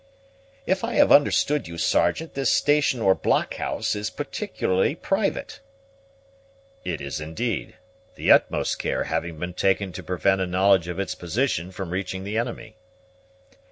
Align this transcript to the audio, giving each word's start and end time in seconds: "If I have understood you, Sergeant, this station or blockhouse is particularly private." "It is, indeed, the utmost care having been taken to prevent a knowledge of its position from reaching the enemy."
"If 0.65 0.83
I 0.83 0.95
have 0.95 1.11
understood 1.11 1.67
you, 1.67 1.77
Sergeant, 1.77 2.33
this 2.33 2.51
station 2.51 3.01
or 3.03 3.13
blockhouse 3.13 3.95
is 3.95 4.09
particularly 4.09 4.95
private." 4.95 5.59
"It 6.83 7.01
is, 7.01 7.21
indeed, 7.21 7.75
the 8.15 8.31
utmost 8.31 8.79
care 8.79 9.03
having 9.03 9.37
been 9.37 9.53
taken 9.53 9.91
to 9.91 10.01
prevent 10.01 10.41
a 10.41 10.47
knowledge 10.47 10.87
of 10.87 10.97
its 10.97 11.13
position 11.13 11.69
from 11.71 11.91
reaching 11.91 12.23
the 12.23 12.35
enemy." 12.39 12.77